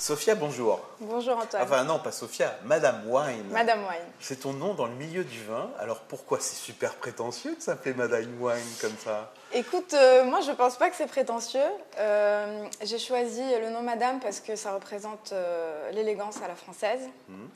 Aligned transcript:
Sophia, 0.00 0.34
bonjour. 0.34 0.80
Bonjour 1.00 1.36
Antoine. 1.36 1.62
Enfin 1.62 1.84
non, 1.84 1.98
pas 1.98 2.10
Sophia, 2.10 2.54
Madame 2.64 3.02
Wine. 3.06 3.44
Madame 3.50 3.80
Wine. 3.80 4.00
C'est 4.18 4.40
ton 4.40 4.54
nom 4.54 4.72
dans 4.72 4.86
le 4.86 4.94
milieu 4.94 5.24
du 5.24 5.44
vin. 5.44 5.68
Alors 5.78 5.98
pourquoi 6.00 6.38
c'est 6.40 6.56
super 6.56 6.94
prétentieux 6.94 7.54
de 7.54 7.60
s'appeler 7.60 7.92
Madame 7.94 8.24
Wine 8.40 8.64
comme 8.80 8.96
ça? 9.04 9.30
Écoute, 9.52 9.92
euh, 9.92 10.24
moi 10.24 10.40
je 10.40 10.52
pense 10.52 10.76
pas 10.78 10.88
que 10.88 10.96
c'est 10.96 11.06
prétentieux. 11.06 11.60
Euh, 11.98 12.64
J'ai 12.82 12.98
choisi 12.98 13.42
le 13.60 13.68
nom 13.68 13.82
Madame 13.82 14.20
parce 14.20 14.40
que 14.40 14.56
ça 14.56 14.72
représente 14.72 15.32
euh, 15.32 15.90
l'élégance 15.90 16.38
à 16.42 16.48
la 16.48 16.54
française 16.56 17.02
Mhm. 17.28 17.48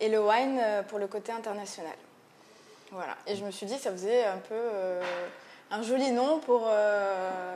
et 0.00 0.08
le 0.08 0.20
wine 0.20 0.60
pour 0.88 0.98
le 0.98 1.06
côté 1.06 1.30
international. 1.30 1.94
Voilà. 2.90 3.14
Et 3.28 3.36
je 3.36 3.44
me 3.44 3.52
suis 3.52 3.66
dit 3.66 3.78
ça 3.78 3.92
faisait 3.92 4.24
un 4.24 4.38
peu 4.38 4.60
un 5.70 5.82
joli 5.82 6.10
nom 6.10 6.40
pour 6.40 6.66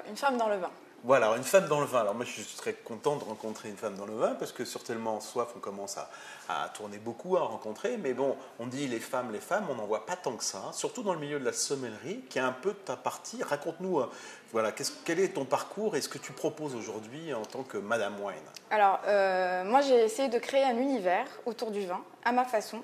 une 0.09 0.17
femme 0.17 0.37
dans 0.37 0.49
le 0.49 0.59
vin. 0.59 0.71
Voilà, 1.05 1.29
une 1.37 1.45
femme 1.45 1.69
dans 1.69 1.81
le 1.81 1.87
vin. 1.87 2.01
Alors 2.01 2.15
moi, 2.15 2.25
je 2.25 2.33
suis 2.43 2.57
très 2.57 2.73
content 2.73 3.17
de 3.17 3.25
rencontrer 3.25 3.69
une 3.69 3.77
femme 3.77 3.95
dans 3.95 4.05
le 4.05 4.15
vin 4.17 4.35
parce 4.35 4.51
que 4.51 4.65
sur 4.65 4.83
tellement 4.83 5.21
soif, 5.21 5.49
on 5.57 5.61
commence 5.61 5.97
à, 5.97 6.69
tourner 6.75 6.99
beaucoup, 6.99 7.37
à 7.37 7.43
rencontrer. 7.43 7.97
Mais 7.99 8.15
bon, 8.15 8.37
on 8.59 8.67
dit 8.67 8.89
les 8.89 8.99
femmes, 8.99 9.31
les 9.33 9.39
femmes, 9.41 9.67
on 9.71 9.77
n'en 9.77 9.87
voit 9.87 10.07
pas 10.07 10.17
tant 10.17 10.33
que 10.37 10.43
ça. 10.43 10.59
hein, 10.69 10.73
surtout 10.73 11.03
dans 11.05 11.15
le 11.15 11.21
milieu 11.21 11.39
de 11.39 11.45
la 11.45 11.53
sommellerie, 11.53 12.23
qui 12.29 12.39
est 12.39 12.43
un 12.43 12.53
peu 12.53 12.75
ta 12.75 12.97
partie. 12.97 13.43
Raconte-nous, 13.45 14.01
euh, 14.01 14.11
voilà, 14.53 14.73
qu'est-ce- 14.73 14.93
quel 15.05 15.21
est 15.21 15.29
ton 15.35 15.45
parcours 15.45 15.95
et 15.95 16.01
ce 16.01 16.09
que 16.09 16.19
tu 16.19 16.33
proposes 16.33 16.75
aujourd'hui 16.75 17.33
en 17.33 17.43
tant 17.43 17.63
que 17.63 17.79
Madame 17.79 18.21
Wine 18.21 18.35
Alors, 18.71 18.99
euh, 19.07 19.63
moi, 19.65 19.81
j'ai 19.83 20.01
essayé 20.05 20.29
de 20.29 20.39
créer 20.39 20.65
un 20.65 20.77
univers 20.79 21.27
autour 21.47 21.71
du 21.71 21.87
vin, 21.87 22.01
à 22.25 22.33
ma 22.33 22.45
façon, 22.45 22.83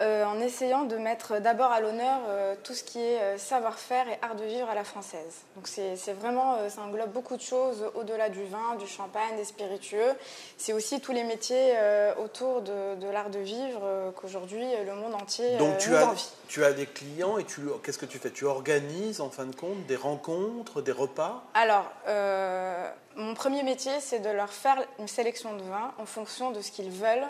en 0.00 0.40
essayant 0.40 0.82
de 0.84 0.96
mettre 0.96 1.38
d'abord 1.38 1.72
à 1.72 1.80
l'honneur 1.80 2.20
euh, 2.28 2.54
tout 2.62 2.74
ce 2.74 2.84
qui 2.84 2.98
est 3.00 3.18
euh, 3.20 3.38
savoir-faire 3.38 4.06
et 4.08 4.18
art 4.20 4.34
de 4.34 4.44
vivre 4.44 4.68
à 4.68 4.74
la 4.74 4.84
française. 4.84 5.42
Donc, 5.56 5.66
c'est 5.68 5.94
vraiment, 6.12 6.56
euh, 6.56 6.68
ça 6.68 6.82
englobe 6.82 7.10
beaucoup 7.12 7.36
de 7.36 7.42
choses 7.42 7.82
au-delà 7.94 8.28
du 8.28 8.44
vin, 8.44 8.74
du 8.78 8.86
champagne, 8.86 9.36
des 9.36 9.44
spiritueux. 9.46 10.12
C'est 10.58 10.74
aussi 10.74 11.00
tous 11.00 11.12
les 11.12 11.24
métiers 11.24 11.72
euh, 11.76 12.14
autour 12.16 12.60
de, 12.60 12.94
de 12.96 13.08
l'art 13.08 13.30
de 13.30 13.38
vivre 13.38 13.80
euh, 13.84 14.10
qu'aujourd'hui, 14.10 14.64
euh, 14.74 14.84
le 14.84 14.94
monde 14.94 15.14
entier 15.14 15.56
Donc 15.56 15.74
euh, 15.74 15.78
tu 15.78 15.90
nous 15.90 15.96
as, 15.96 16.06
envie. 16.08 16.28
tu 16.48 16.64
as 16.64 16.72
des 16.74 16.86
clients 16.86 17.38
et 17.38 17.44
tu 17.44 17.62
qu'est-ce 17.82 17.98
que 17.98 18.04
tu 18.06 18.18
fais? 18.18 18.30
Tu 18.30 18.44
organises 18.44 19.20
en 19.22 19.30
fin 19.30 19.46
de 19.46 19.54
compte 19.56 19.86
des 19.86 19.96
rencontres, 19.96 20.82
des 20.82 20.92
repas? 20.92 21.42
Alors, 21.54 21.86
euh, 22.06 22.90
mon 23.16 23.32
premier 23.32 23.62
métier, 23.62 23.92
c'est 24.00 24.18
de 24.18 24.28
leur 24.28 24.50
faire 24.52 24.76
une 24.98 25.08
sélection 25.08 25.54
de 25.56 25.62
vins 25.62 25.92
en 25.98 26.04
fonction 26.04 26.50
de 26.50 26.60
ce 26.60 26.70
qu'ils 26.70 26.90
veulent, 26.90 27.26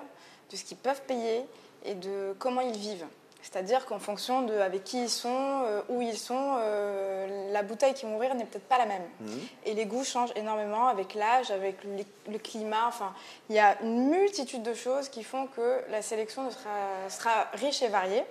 de 0.51 0.57
ce 0.57 0.65
qu'ils 0.65 0.77
peuvent 0.77 1.03
payer 1.03 1.45
et 1.87 1.95
de 1.95 2.35
comment 2.39 2.61
ils 2.61 2.77
vivent. 2.77 3.07
C'est-à-dire 3.43 3.87
qu'en 3.87 4.01
fonction 4.01 4.43
de 4.43 4.55
avec 4.55 4.83
qui 4.83 5.05
ils 5.05 5.09
sont, 5.09 5.63
euh, 5.65 5.81
où 5.89 6.03
ils 6.03 6.19
sont, 6.19 6.57
euh, 6.59 7.53
la 7.53 7.63
bouteille 7.63 7.95
qui 7.95 8.05
vont 8.05 8.17
ouvrir 8.17 8.35
n'est 8.35 8.45
peut-être 8.45 8.69
pas 8.69 8.79
la 8.79 8.87
même. 8.87 9.05
Mhm. 9.21 9.41
Et 9.67 9.75
les 9.75 9.87
goûts 9.87 10.05
changent 10.05 10.33
énormément 10.35 10.89
avec 10.89 11.15
l'âge, 11.15 11.53
avec 11.53 11.85
le, 11.85 12.03
le 12.33 12.39
climat. 12.39 12.87
Enfin, 12.89 13.15
il 13.49 13.55
y 13.55 13.61
a 13.61 13.81
une 13.83 14.09
multitude 14.11 14.65
de 14.65 14.75
choses 14.75 15.09
qui 15.09 15.23
font 15.23 15.47
que 15.47 15.81
la 15.91 16.03
sélection 16.03 16.51
sera, 16.51 17.09
sera 17.09 17.47
riche 17.53 17.83
et 17.83 17.89
variée. 17.89 18.25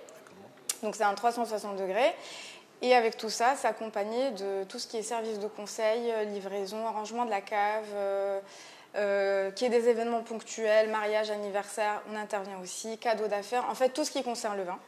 Donc 0.82 0.96
c'est 0.96 1.04
un 1.04 1.14
360 1.14 1.76
degrés. 1.76 2.14
Et 2.82 2.94
avec 2.94 3.16
tout 3.16 3.30
ça, 3.30 3.54
c'est 3.56 3.68
accompagné 3.68 4.32
de 4.32 4.64
tout 4.64 4.78
ce 4.78 4.86
qui 4.86 4.98
est 4.98 5.02
service 5.02 5.38
de 5.38 5.46
conseil, 5.46 6.10
euh, 6.10 6.24
livraison, 6.24 6.86
arrangement 6.86 7.24
de 7.24 7.30
la 7.30 7.40
cave, 7.40 7.86
euh, 7.94 8.40
euh, 8.96 9.50
qui 9.50 9.64
est 9.64 9.68
des 9.68 9.88
événements 9.88 10.22
ponctuels, 10.22 10.90
mariage, 10.90 11.30
anniversaire, 11.30 12.02
on 12.10 12.16
intervient 12.16 12.58
aussi, 12.62 12.98
cadeaux 12.98 13.28
d'affaires, 13.28 13.64
en 13.68 13.74
fait 13.74 13.90
tout 13.90 14.04
ce 14.04 14.10
qui 14.10 14.22
concerne 14.22 14.56
le 14.56 14.64
vin. 14.64 14.78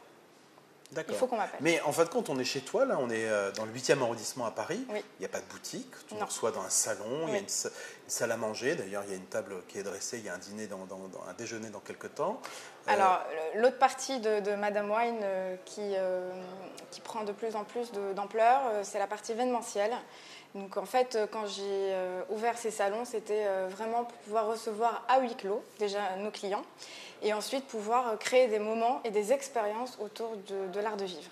Il 1.07 1.13
faut 1.13 1.27
qu'on 1.27 1.37
m'appelle. 1.37 1.59
Mais 1.61 1.79
en 1.81 1.91
fin 1.91 2.03
de 2.03 2.09
compte, 2.09 2.29
on 2.29 2.39
est 2.39 2.43
chez 2.43 2.61
toi, 2.61 2.83
là, 2.85 2.97
on 2.99 3.09
est 3.11 3.29
euh, 3.29 3.51
dans 3.51 3.65
le 3.65 3.71
8e 3.71 4.01
arrondissement 4.01 4.45
à 4.45 4.51
Paris. 4.51 4.83
Oui. 4.89 5.03
Il 5.17 5.21
n'y 5.21 5.25
a 5.25 5.29
pas 5.29 5.39
de 5.39 5.45
boutique, 5.45 5.91
tu 6.07 6.15
nous 6.15 6.25
reçois 6.25 6.51
dans 6.51 6.61
un 6.61 6.69
salon, 6.69 7.27
il 7.27 7.33
y 7.33 7.35
a 7.35 7.39
une, 7.39 7.47
sa- 7.47 7.69
une 7.69 8.09
salle 8.09 8.31
à 8.31 8.37
manger. 8.37 8.73
D'ailleurs, 8.75 9.03
il 9.05 9.11
y 9.11 9.13
a 9.13 9.17
une 9.17 9.25
table 9.27 9.53
qui 9.67 9.77
est 9.77 9.83
dressée, 9.83 10.17
il 10.17 10.25
y 10.25 10.29
a 10.29 10.33
un 10.33 10.39
dîner, 10.39 10.65
dans, 10.65 10.85
dans- 10.85 11.07
dans- 11.07 11.23
un 11.29 11.33
déjeuner 11.33 11.69
dans 11.69 11.79
quelques 11.79 12.15
temps. 12.15 12.41
Euh, 12.87 12.91
Alors, 12.93 13.21
l'autre 13.55 13.77
partie 13.77 14.19
de, 14.19 14.39
de 14.39 14.55
Madame 14.55 14.89
Wine 14.89 15.19
euh, 15.21 15.55
qui, 15.65 15.81
euh, 15.95 16.27
qui 16.89 17.01
prend 17.01 17.23
de 17.23 17.33
plus 17.33 17.55
en 17.55 17.65
plus 17.65 17.91
d'ampleur, 18.15 18.59
c'est 18.83 18.97
la 18.99 19.07
partie 19.07 19.33
événementielle. 19.33 19.93
Donc, 20.55 20.77
en 20.77 20.85
fait, 20.85 21.19
quand 21.31 21.45
j'ai 21.45 21.95
ouvert 22.29 22.57
ces 22.57 22.71
salons, 22.71 23.05
c'était 23.05 23.45
vraiment 23.67 24.05
pour 24.05 24.17
pouvoir 24.17 24.47
recevoir 24.47 25.05
à 25.07 25.19
huis 25.19 25.35
clos 25.35 25.63
déjà 25.77 26.15
nos 26.17 26.31
clients 26.31 26.63
et 27.21 27.33
ensuite 27.33 27.65
pouvoir 27.65 28.07
euh, 28.09 28.15
créer 28.17 28.47
des 28.47 28.59
moments 28.59 29.01
et 29.03 29.11
des 29.11 29.31
expériences 29.33 29.97
autour 29.99 30.35
de, 30.47 30.67
de 30.71 30.79
l'art 30.79 30.97
de 30.97 31.05
vivre. 31.05 31.31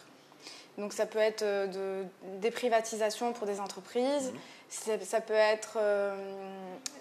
Donc, 0.78 0.94
ça 0.94 1.06
peut 1.06 1.20
être 1.20 1.42
euh, 1.44 1.68
de- 1.68 2.06
des 2.40 2.52
privatisations 2.52 3.34
pour 3.34 3.48
des 3.48 3.60
entreprises, 3.60 4.32
c'est- 4.70 5.04
ça 5.04 5.22
peut 5.22 5.34
être 5.34 5.78
euh, 5.78 6.16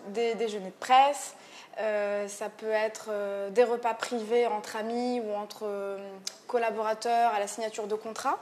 des 0.09 0.35
déjeuners 0.35 0.67
de 0.71 0.81
presse. 0.81 1.35
Euh, 1.79 2.27
ça 2.27 2.49
peut 2.49 2.71
être 2.71 3.09
euh, 3.11 3.51
des 3.51 3.63
repas 3.63 3.93
privés 3.93 4.47
entre 4.47 4.77
amis 4.77 5.21
ou 5.21 5.35
entre 5.35 5.99
collaborateurs 6.47 7.35
à 7.35 7.39
la 7.39 7.47
signature 7.47 7.87
de 7.87 7.95
contrats. 7.95 8.39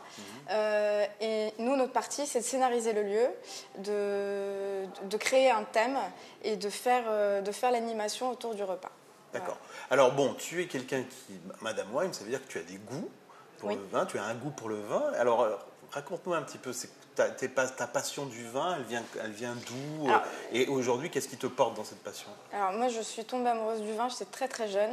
Euh, 0.50 1.04
et 1.20 1.52
nous, 1.58 1.74
notre 1.74 1.92
partie, 1.92 2.26
c'est 2.28 2.38
de 2.38 2.44
scénariser 2.44 2.92
le 2.92 3.02
lieu, 3.02 3.26
de, 3.78 4.84
de 5.08 5.16
créer 5.16 5.50
un 5.50 5.64
thème 5.64 5.98
et 6.44 6.54
de 6.54 6.68
faire, 6.68 7.42
de 7.42 7.50
faire 7.52 7.72
l'animation 7.72 8.30
autour 8.30 8.54
du 8.54 8.62
repas. 8.62 8.92
D'accord. 9.34 9.58
Alors 9.90 10.12
bon, 10.12 10.34
tu 10.34 10.62
es 10.62 10.66
quelqu'un 10.66 11.02
qui, 11.02 11.38
Madame 11.60 11.94
Wine, 11.94 12.12
ça 12.12 12.24
veut 12.24 12.30
dire 12.30 12.40
que 12.40 12.50
tu 12.50 12.58
as 12.58 12.62
des 12.62 12.76
goûts 12.76 13.10
pour 13.58 13.68
Oui. 13.68 13.76
le 13.76 13.84
vin, 13.86 14.06
tu 14.06 14.18
as 14.18 14.24
un 14.24 14.34
goût 14.34 14.50
pour 14.50 14.68
le 14.68 14.80
vin. 14.80 15.02
Alors, 15.18 15.42
euh, 15.42 15.56
raconte-nous 15.90 16.32
un 16.34 16.42
petit 16.42 16.58
peu, 16.58 16.72
ta, 17.14 17.28
ta 17.28 17.86
passion 17.86 18.26
du 18.26 18.46
vin, 18.48 18.76
elle 18.76 18.84
vient, 18.84 19.02
elle 19.22 19.32
vient 19.32 19.54
d'où 19.66 20.08
euh, 20.08 20.18
Et 20.52 20.66
aujourd'hui, 20.68 21.10
qu'est-ce 21.10 21.28
qui 21.28 21.36
te 21.36 21.46
porte 21.46 21.74
dans 21.76 21.84
cette 21.84 22.02
passion? 22.02 22.28
Alors 22.52 22.72
moi, 22.72 22.88
je 22.88 23.00
suis 23.00 23.24
tombée 23.24 23.50
amoureuse 23.50 23.82
du 23.82 23.92
vin, 23.92 24.08
j'étais 24.08 24.24
très 24.26 24.48
très 24.48 24.68
jeune. 24.68 24.92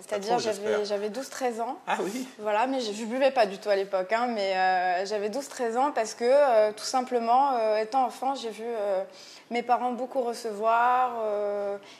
C'est-à-dire, 0.00 0.38
j'avais 0.38 0.84
j'avais 0.84 1.08
12-13 1.10 1.60
ans. 1.60 1.76
Ah 1.86 1.96
oui 2.00 2.26
Voilà, 2.38 2.66
mais 2.66 2.80
je 2.80 2.90
ne 2.90 3.06
buvais 3.06 3.30
pas 3.30 3.46
du 3.46 3.58
tout 3.58 3.68
à 3.68 3.76
l'époque, 3.76 4.12
hein, 4.12 4.26
mais 4.28 4.54
euh, 4.56 5.06
j'avais 5.06 5.28
12-13 5.28 5.76
ans 5.76 5.92
parce 5.92 6.14
que 6.14 6.24
euh, 6.24 6.72
tout 6.72 6.84
simplement, 6.84 7.52
euh, 7.56 7.78
étant 7.78 8.04
enfant, 8.04 8.34
j'ai 8.34 8.50
vu 8.50 8.64
mes 9.50 9.62
parents 9.62 9.92
beaucoup 9.92 10.20
recevoir. 10.20 11.12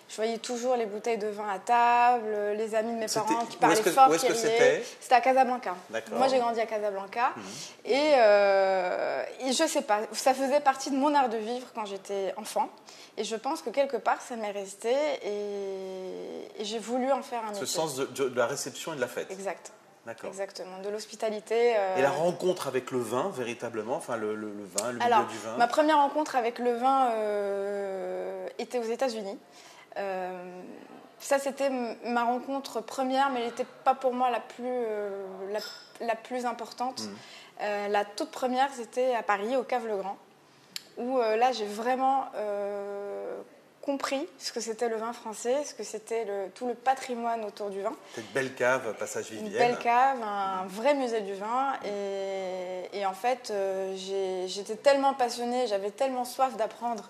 je 0.08 0.16
voyais 0.16 0.38
toujours 0.38 0.76
les 0.76 0.86
bouteilles 0.86 1.18
de 1.18 1.28
vin 1.28 1.48
à 1.48 1.58
table, 1.58 2.28
les 2.56 2.74
amis 2.74 2.92
de 2.92 2.98
mes 2.98 3.06
parents 3.06 3.46
qui 3.46 3.56
parlaient 3.56 3.80
que- 3.80 3.90
fort, 3.90 4.10
où 4.10 4.14
est-ce 4.14 4.26
que 4.26 4.34
c'était? 4.34 4.84
C'était 5.00 5.14
à 5.14 5.20
Casablanca. 5.20 5.74
Mhm. 5.90 6.00
Moi, 6.18 6.28
j'ai 6.28 6.38
grandi 6.38 6.60
à 6.60 6.66
Casablanca. 6.66 7.30
Et, 7.84 8.12
euh, 8.16 9.22
et 9.46 9.52
je 9.52 9.66
sais 9.66 9.82
pas, 9.82 10.00
ça 10.12 10.34
faisait 10.34 10.60
partie 10.60 10.90
de 10.90 10.96
mon 10.96 11.14
art 11.14 11.28
de 11.28 11.38
vivre 11.38 11.66
quand 11.74 11.86
j'étais 11.86 12.34
enfant. 12.36 12.68
Et 13.16 13.24
je 13.24 13.34
pense 13.34 13.62
que 13.62 13.70
quelque 13.70 13.96
part, 13.96 14.20
ça 14.22 14.36
m'est 14.36 14.50
resté 14.52 14.92
et, 15.24 16.37
et 16.58 16.64
j'ai 16.64 16.78
voulu 16.78 17.10
en 17.12 17.22
faire 17.22 17.42
un 17.44 17.54
Ce 17.54 17.60
métier. 17.60 17.66
sens 17.66 17.94
de, 17.96 18.04
de- 18.06 18.28
de 18.28 18.36
la 18.36 18.46
réception 18.46 18.92
et 18.92 18.96
de 18.96 19.00
la 19.00 19.08
fête. 19.08 19.30
Exact, 19.30 19.72
D'accord. 20.06 20.28
exactement. 20.30 20.78
De 20.82 20.88
l'hospitalité. 20.88 21.74
euh, 21.76 21.96
Et 21.96 22.02
la 22.02 22.10
rencontre 22.10 22.66
avec 22.68 22.90
le 22.90 22.98
vin, 22.98 23.30
véritablement, 23.34 23.94
enfin 23.96 24.16
le, 24.16 24.34
le- 24.34 24.52
le 24.52 24.64
vin, 24.64 24.92
le 24.92 25.02
Alors, 25.02 25.20
milieu 25.20 25.30
du 25.32 25.38
vin. 25.38 25.56
ma 25.56 25.66
première 25.68 25.96
rencontre 25.98 26.36
avec 26.36 26.58
le 26.58 26.74
vin 26.76 27.10
euh, 27.12 28.46
était 28.58 28.78
aux 28.78 28.82
États-Unis. 28.90 29.38
Euh, 29.96 30.60
ça, 31.20 31.38
c'était 31.38 31.70
ma 32.04 32.24
rencontre 32.24 32.80
première, 32.80 33.30
mais 33.30 33.40
elle 33.40 33.46
n'était 33.46 33.66
pas 33.84 33.94
pour 33.94 34.12
moi 34.14 34.30
la 34.30 34.40
plus, 34.40 34.82
la, 35.50 35.58
la 36.06 36.14
plus 36.14 36.46
importante. 36.46 37.02
Euh, 37.60 37.88
la 37.88 38.04
toute 38.04 38.30
première, 38.30 38.68
c'était 38.72 39.14
à 39.16 39.22
Paris, 39.24 39.56
au 39.56 39.64
Cave 39.64 39.86
Le 39.88 39.96
Grand, 39.96 40.16
où 40.96 41.18
là, 41.18 41.50
j'ai 41.50 41.66
vraiment 41.66 42.26
compris 43.88 44.28
ce 44.38 44.52
que 44.52 44.60
c'était 44.60 44.90
le 44.90 44.96
vin 44.96 45.14
français, 45.14 45.64
ce 45.64 45.72
que 45.72 45.82
c'était 45.82 46.26
tout 46.54 46.66
le 46.68 46.74
patrimoine 46.74 47.42
autour 47.46 47.70
du 47.70 47.80
vin. 47.80 47.94
Cette 48.14 48.30
belle 48.34 48.54
cave, 48.54 48.94
passage 48.98 49.30
Une 49.30 49.44
Vivienne. 49.44 49.70
belle 49.70 49.78
cave, 49.78 50.18
un 50.22 50.66
vrai 50.66 50.92
musée 50.92 51.22
du 51.22 51.32
vin. 51.32 51.72
Et, 51.86 52.98
et 52.98 53.06
en 53.06 53.14
fait, 53.14 53.50
euh, 53.50 53.96
j'étais 54.46 54.76
tellement 54.76 55.14
passionnée, 55.14 55.66
j'avais 55.68 55.90
tellement 55.90 56.26
soif 56.26 56.54
d'apprendre, 56.58 57.08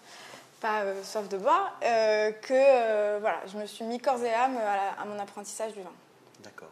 pas 0.61 0.83
euh, 0.83 1.03
soif 1.03 1.29
de 1.29 1.37
boire, 1.39 1.77
euh, 1.83 2.31
que 2.31 3.19
voilà, 3.19 3.41
je 3.53 3.59
me 3.59 3.67
suis 3.67 3.85
mis 3.85 3.99
corps 3.99 4.23
et 4.23 4.33
âme 4.33 4.57
à, 4.57 4.77
la- 4.77 5.03
à 5.03 5.05
mon 5.05 5.19
apprentissage 5.19 5.73
du 5.73 5.81
vin. 5.83 5.91
D'accord. 6.45 6.69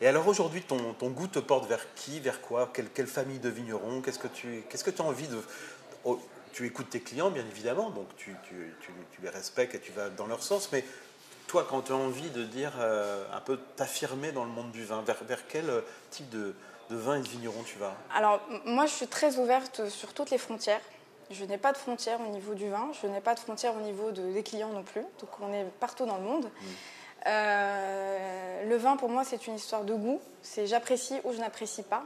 Et 0.00 0.06
alors 0.06 0.28
aujourd'hui, 0.28 0.62
ton, 0.62 0.92
ton 0.94 1.08
goût 1.10 1.26
te 1.26 1.40
porte 1.40 1.66
vers 1.68 1.92
qui, 1.96 2.20
vers 2.20 2.40
quoi? 2.40 2.70
Quelle, 2.72 2.88
quelle 2.90 3.08
famille 3.08 3.40
de 3.40 3.48
vignerons? 3.48 4.00
Qu'est-ce 4.00 4.20
que 4.20 4.28
tu 4.28 4.62
qu'est-ce 4.70 4.84
que 4.84 4.90
tu 4.90 5.02
as 5.02 5.04
envie 5.04 5.26
de... 5.26 5.38
tu 6.52 6.66
écoutes 6.66 6.90
tes 6.90 7.00
clients, 7.00 7.30
bien 7.30 7.44
évidemment, 7.50 7.90
donc 7.90 8.08
tu, 8.16 8.34
tu- 8.44 8.74
tu- 8.80 8.92
tu 9.12 9.22
les 9.22 9.28
respectes 9.30 9.74
et 9.74 9.80
tu 9.80 9.92
vas 9.92 10.08
dans 10.10 10.26
leur 10.26 10.42
sens, 10.42 10.70
mais 10.72 10.84
toi, 11.46 11.66
quand 11.68 11.82
tu 11.82 11.92
as 11.92 11.96
envie 11.96 12.30
de 12.30 12.44
dire 12.44 12.72
euh, 12.78 13.24
un 13.32 13.40
peu 13.40 13.58
t'affirmer 13.76 14.32
dans 14.32 14.44
le 14.44 14.50
monde 14.50 14.70
du 14.70 14.84
vin, 14.84 15.02
vers, 15.02 15.22
vers 15.24 15.46
quel 15.48 15.68
euh, 15.68 15.80
type 16.10 16.28
de, 16.30 16.54
de 16.90 16.96
vin 16.96 17.16
et 17.18 17.22
de 17.22 17.28
vigneron 17.28 17.62
tu 17.64 17.78
vas? 17.78 17.94
Alors, 18.14 18.40
moi, 18.64 18.86
je 18.86 18.92
suis 18.92 19.06
très 19.08 19.36
ouverte 19.36 19.88
sur 19.88 20.12
toutes 20.14 20.30
les 20.30 20.38
frontières. 20.38 20.80
Je 21.32 21.44
n'ai 21.44 21.58
pas 21.58 21.72
de 21.72 21.76
frontières 21.78 22.20
au 22.20 22.30
niveau 22.30 22.54
du 22.54 22.68
vin, 22.70 22.90
je 23.00 23.06
n'ai 23.06 23.20
pas 23.20 23.34
de 23.34 23.40
frontières 23.40 23.76
au 23.76 23.80
niveau 23.80 24.10
de- 24.10 24.32
des 24.32 24.42
clients 24.42 24.70
non 24.72 24.82
plus. 24.82 25.02
Donc, 25.20 25.30
on 25.40 25.52
est 25.52 25.64
partout 25.78 26.04
dans 26.06 26.18
le 26.18 26.24
monde. 26.24 26.50
Euh, 27.26 28.64
le 28.68 28.76
vin, 28.76 28.96
pour 28.96 29.08
moi, 29.08 29.24
c'est 29.24 29.46
une 29.46 29.54
histoire 29.54 29.84
de 29.84 29.94
goût. 29.94 30.20
C'est 30.42 30.66
j'apprécie 30.66 31.20
ou 31.24 31.32
je 31.32 31.38
n'apprécie 31.38 31.82
pas. 31.82 32.04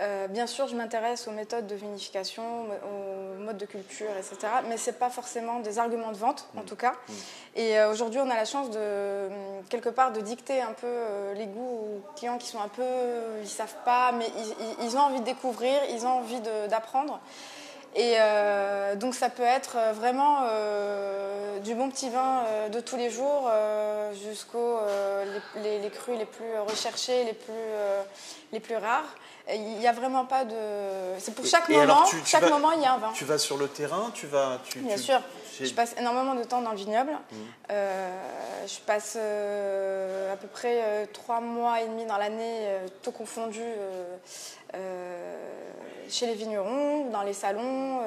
Euh, 0.00 0.26
bien 0.26 0.46
sûr, 0.46 0.68
je 0.68 0.74
m'intéresse 0.74 1.28
aux 1.28 1.32
méthodes 1.32 1.66
de 1.66 1.74
vinification, 1.74 2.64
aux 2.64 3.42
modes 3.42 3.58
de 3.58 3.66
culture, 3.66 4.10
etc. 4.16 4.52
Mais 4.68 4.76
ce 4.76 4.90
n'est 4.90 4.96
pas 4.96 5.10
forcément 5.10 5.60
des 5.60 5.78
arguments 5.78 6.12
de 6.12 6.16
vente, 6.16 6.48
en 6.56 6.62
mmh. 6.62 6.64
tout 6.64 6.76
cas. 6.76 6.92
Mmh. 6.92 7.12
Et 7.56 7.78
euh, 7.78 7.90
aujourd'hui, 7.90 8.20
on 8.20 8.30
a 8.30 8.34
la 8.34 8.46
chance 8.46 8.70
de, 8.70 9.28
quelque 9.68 9.90
part, 9.90 10.12
de 10.12 10.20
dicter 10.20 10.62
un 10.62 10.72
peu 10.72 10.86
euh, 10.86 11.34
les 11.34 11.46
goûts 11.46 11.60
aux 11.60 12.14
clients 12.16 12.38
qui 12.38 12.46
sont 12.46 12.60
un 12.60 12.68
peu, 12.68 12.82
ils 13.42 13.48
savent 13.48 13.76
pas, 13.84 14.12
mais 14.12 14.26
ils, 14.82 14.96
ont 14.96 15.00
envie 15.00 15.20
de 15.20 15.26
découvrir, 15.26 15.74
ils 15.90 16.06
ont 16.06 16.18
envie 16.18 16.40
d'apprendre. 16.68 17.20
Et 17.94 18.16
donc 18.96 19.14
ça 19.14 19.28
peut 19.28 19.42
être 19.42 19.76
vraiment 19.94 20.40
du 21.62 21.74
bon 21.74 21.90
petit 21.90 22.08
vin 22.08 22.44
de 22.72 22.80
tous 22.80 22.96
les 22.96 23.10
jours 23.10 23.50
jusqu'aux 24.24 24.78
les, 25.56 25.78
les, 25.78 25.90
crus 25.90 26.18
les 26.18 26.24
plus 26.24 26.58
recherchés, 26.66 27.24
les 27.24 27.34
plus, 27.34 27.52
les 28.52 28.60
plus 28.60 28.76
rares. 28.76 29.14
Il 29.50 29.78
n'y 29.78 29.86
a 29.88 29.92
vraiment 29.92 30.24
pas 30.24 30.44
de. 30.44 30.54
C'est 31.18 31.34
pour 31.34 31.44
chaque 31.44 31.68
moment. 31.68 32.04
chaque 32.24 32.48
moment, 32.48 32.72
il 32.72 32.82
y 32.82 32.84
a 32.84 32.94
un 32.94 32.98
vin. 32.98 33.12
Tu 33.12 33.24
vas 33.24 33.38
sur 33.38 33.56
le 33.56 33.68
terrain, 33.68 34.10
tu 34.14 34.26
vas. 34.26 34.60
Bien 34.76 34.96
sûr. 34.96 35.20
Je 35.60 35.72
passe 35.74 35.94
énormément 35.98 36.34
de 36.34 36.44
temps 36.44 36.62
dans 36.62 36.70
le 36.70 36.76
vignoble. 36.76 37.12
Mmh. 37.12 37.36
Euh, 37.70 38.10
je 38.66 38.78
passe 38.86 39.16
euh, 39.16 40.32
à 40.32 40.36
peu 40.36 40.48
près 40.48 40.80
euh, 40.82 41.06
trois 41.12 41.40
mois 41.40 41.80
et 41.80 41.88
demi 41.88 42.06
dans 42.06 42.16
l'année, 42.16 42.68
tout 43.02 43.12
confondu, 43.12 43.62
chez 46.12 46.26
les 46.26 46.34
vignerons, 46.34 47.10
dans 47.10 47.22
les 47.22 47.32
salons. 47.32 48.00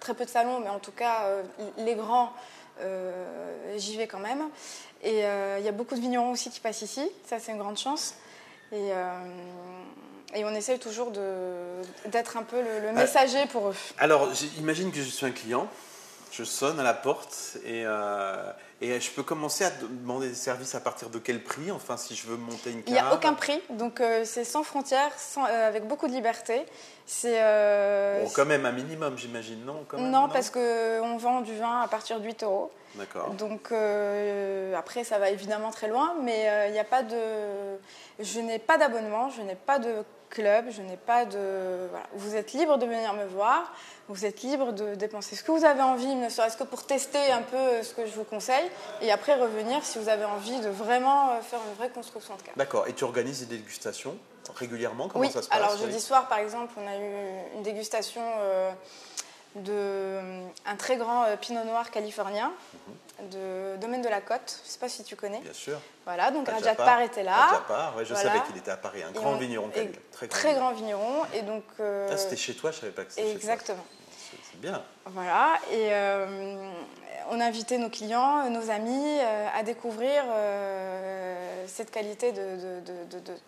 très 0.00 0.14
peu 0.14 0.24
de 0.24 0.30
salons, 0.30 0.60
mais 0.60 0.68
en 0.68 0.78
tout 0.78 0.92
cas, 0.92 1.26
les 1.78 1.94
grands, 1.94 2.32
j'y 3.76 3.96
vais 3.96 4.06
quand 4.06 4.18
même. 4.18 4.42
Et 5.02 5.20
il 5.58 5.64
y 5.64 5.68
a 5.68 5.72
beaucoup 5.72 5.94
de 5.94 6.00
vignerons 6.00 6.32
aussi 6.32 6.50
qui 6.50 6.60
passent 6.60 6.82
ici. 6.82 7.08
Ça, 7.26 7.38
c'est 7.38 7.52
une 7.52 7.58
grande 7.58 7.78
chance. 7.78 8.14
Et 8.72 8.92
et 10.34 10.44
on 10.44 10.50
essaye 10.54 10.78
toujours 10.78 11.10
d'être 12.06 12.36
un 12.36 12.42
peu 12.42 12.60
le, 12.60 12.88
euh, 12.88 12.92
messager 12.92 13.46
pour 13.46 13.68
eux. 13.68 13.74
Alors, 13.98 14.28
j'imagine 14.34 14.90
que 14.90 14.98
je 14.98 15.02
suis 15.02 15.26
un 15.26 15.30
client, 15.30 15.68
je 16.32 16.44
sonne 16.44 16.80
à 16.80 16.82
la 16.82 16.94
porte 16.94 17.58
et, 17.64 17.82
euh, 17.84 18.50
et 18.82 19.00
je 19.00 19.10
peux 19.10 19.22
commencer 19.22 19.64
à 19.64 19.70
demander 19.70 20.28
des 20.28 20.34
services 20.34 20.74
à 20.74 20.80
partir 20.80 21.08
de 21.08 21.18
quel 21.18 21.42
prix 21.42 21.70
Enfin, 21.70 21.96
si 21.96 22.14
je 22.14 22.26
veux 22.26 22.36
monter 22.36 22.70
une 22.70 22.82
cave 22.82 22.88
Il 22.88 22.92
n'y 22.92 22.98
a 22.98 23.14
aucun 23.14 23.34
prix, 23.34 23.60
donc 23.70 24.00
euh, 24.00 24.24
c'est 24.24 24.44
sans 24.44 24.62
frontières, 24.62 25.12
sans, 25.16 25.44
avec 25.44 25.86
beaucoup 25.86 26.08
de 26.08 26.12
liberté. 26.12 26.66
C'est 27.06 27.40
bon, 28.22 28.30
quand 28.34 28.46
même 28.46 28.66
un 28.66 28.72
minimum, 28.72 29.16
j'imagine, 29.16 29.64
non 29.64 29.84
quand 29.88 29.98
Non, 29.98 30.28
parce 30.28 30.50
qu'on 30.50 31.16
vend 31.16 31.40
du 31.40 31.54
vin 31.56 31.80
à 31.80 31.88
partir 31.88 32.20
de 32.20 32.26
8 32.26 32.42
euros. 32.42 32.70
D'accord. 32.94 33.30
Donc 33.30 33.72
après, 34.76 35.04
ça 35.04 35.18
va 35.18 35.30
évidemment 35.30 35.70
très 35.70 35.88
loin, 35.88 36.14
mais 36.22 36.68
il 36.68 36.72
n'y 36.72 36.78
a 36.78 36.84
pas 36.84 37.02
de. 37.02 37.16
Je 38.20 38.40
n'ai 38.40 38.58
pas 38.58 38.78
d'abonnement, 38.78 39.30
je 39.30 39.42
n'ai 39.42 39.56
pas 39.56 39.78
de 39.78 40.04
club, 40.32 40.64
je 40.70 40.82
n'ai 40.82 40.96
pas 40.96 41.24
de... 41.24 41.88
Vous 42.14 42.34
êtes 42.34 42.52
libre 42.52 42.78
de 42.78 42.86
venir 42.86 43.12
me 43.12 43.26
voir, 43.26 43.72
vous 44.08 44.24
êtes 44.24 44.42
libre 44.42 44.72
de 44.72 44.94
dépenser 44.94 45.36
ce 45.36 45.44
que 45.44 45.52
vous 45.52 45.64
avez 45.64 45.82
envie, 45.82 46.14
ne 46.14 46.28
serait-ce 46.28 46.56
que 46.56 46.64
pour 46.64 46.84
tester 46.84 47.30
un 47.30 47.42
peu 47.42 47.82
ce 47.82 47.94
que 47.94 48.06
je 48.06 48.12
vous 48.12 48.24
conseille, 48.24 48.68
et 49.00 49.10
après 49.10 49.34
revenir 49.34 49.84
si 49.84 49.98
vous 49.98 50.08
avez 50.08 50.24
envie 50.24 50.60
de 50.60 50.68
vraiment 50.68 51.30
euh, 51.30 51.40
faire 51.40 51.60
une 51.68 51.74
vraie 51.74 51.90
construction 51.90 52.34
de 52.36 52.42
cave. 52.42 52.54
D'accord, 52.56 52.86
et 52.88 52.92
tu 52.92 53.04
organises 53.04 53.46
des 53.46 53.56
dégustations 53.56 54.16
régulièrement? 54.56 55.08
Comment 55.08 55.30
ça 55.30 55.42
se 55.42 55.48
passe? 55.48 55.58
Alors 55.58 55.76
jeudi 55.76 56.00
soir 56.00 56.28
par 56.28 56.38
exemple, 56.38 56.72
on 56.76 56.86
a 56.86 56.96
eu 56.96 57.56
une 57.56 57.62
dégustation... 57.62 58.22
Euh, 58.40 58.72
de 59.56 60.18
un 60.64 60.76
très 60.76 60.96
grand 60.96 61.24
euh, 61.24 61.36
pinot 61.36 61.64
noir 61.64 61.90
californien 61.90 62.52
mhm. 63.20 63.28
de 63.30 63.76
domaine 63.80 64.02
de 64.02 64.08
la 64.08 64.20
Côte. 64.20 64.60
Je 64.62 64.68
ne 64.68 64.72
sais 64.72 64.78
pas 64.78 64.88
si 64.88 65.04
tu 65.04 65.16
connais. 65.16 65.40
Bien 65.40 65.52
sûr. 65.52 65.78
Voilà, 66.04 66.30
donc 66.30 66.48
Rajapar 66.48 67.00
était 67.02 67.22
là. 67.22 67.36
Rajapar, 67.36 67.96
ouais, 67.96 68.04
je 68.04 68.14
savais 68.14 68.40
qu'il 68.46 68.56
était 68.56 68.70
à 68.70 68.76
Paris, 68.76 69.02
un 69.02 69.12
grand 69.12 69.36
vigneron. 69.36 69.70
Très, 70.12 70.28
très 70.28 70.54
grand 70.54 70.72
vigneron. 70.72 71.22
Et 71.34 71.42
donc. 71.42 71.64
Euh, 71.80 72.08
ah, 72.10 72.16
c'était 72.16 72.36
chez 72.36 72.54
toi, 72.54 72.70
je 72.70 72.76
ne 72.76 72.80
savais 72.80 72.92
pas 72.92 73.04
que 73.04 73.12
c'était 73.12 73.22
chez 73.22 73.38
toi. 73.38 73.40
Exactement. 73.40 73.84
Bien. 74.62 74.82
Voilà, 75.06 75.58
et 75.70 75.88
euh, 75.90 76.70
on 77.30 77.40
a 77.40 77.44
invité 77.44 77.76
nos 77.76 77.90
clients, 77.90 78.48
nos 78.48 78.70
amis 78.70 79.18
à 79.54 79.62
découvrir 79.64 80.22
cette 81.66 81.90
qualité 81.90 82.32
de, 82.32 82.80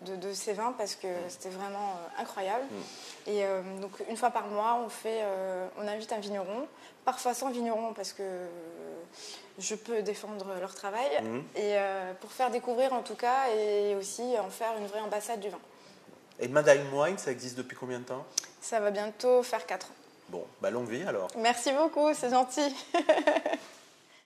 de, 0.04 0.16
de, 0.16 0.32
ces 0.32 0.52
vins 0.52 0.74
parce 0.76 0.96
que 0.96 1.06
mm. 1.06 1.28
c'était 1.28 1.48
vraiment 1.50 1.94
incroyable. 2.18 2.64
Mm. 2.70 3.30
Et 3.30 3.44
euh, 3.44 3.62
donc 3.80 3.92
une 4.08 4.16
fois 4.16 4.30
par 4.30 4.48
mois, 4.48 4.80
on, 4.84 4.88
fait, 4.88 5.20
euh, 5.22 5.66
on 5.78 5.88
invite 5.88 6.12
un 6.12 6.20
vigneron, 6.20 6.66
parfois 7.04 7.34
sans 7.34 7.50
vigneron 7.50 7.94
parce 7.94 8.12
que 8.12 8.22
je 9.58 9.74
peux 9.74 10.02
défendre 10.02 10.46
leur 10.60 10.74
travail, 10.74 11.22
mhm. 11.22 11.44
et 11.54 11.78
euh, 11.78 12.12
pour 12.20 12.32
faire 12.32 12.50
découvrir 12.50 12.92
en 12.92 13.02
tout 13.02 13.14
cas 13.14 13.48
et 13.56 13.94
aussi 13.94 14.22
en 14.38 14.50
faire 14.50 14.76
une 14.78 14.86
vraie 14.86 15.00
ambassade 15.00 15.40
du 15.40 15.48
vin. 15.48 15.60
Et 16.40 16.48
Madame 16.48 16.92
Wine, 16.92 17.16
ça 17.16 17.30
existe 17.30 17.56
depuis 17.56 17.76
combien 17.76 18.00
de 18.00 18.04
temps? 18.04 18.26
Ça 18.60 18.80
va 18.80 18.90
bientôt 18.90 19.42
faire 19.42 19.64
4 19.64 19.86
ans. 19.86 20.03
Bon, 20.28 20.44
bah 20.62 20.70
longue 20.70 20.88
vie 20.88 21.02
alors. 21.02 21.28
Merci 21.38 21.70
beaucoup, 21.72 22.12
c'est 22.14 22.30
gentil. 22.30 22.74